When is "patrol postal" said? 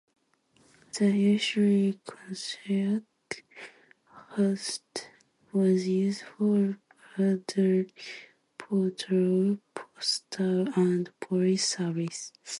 8.57-10.67